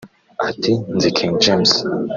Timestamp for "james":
1.43-1.73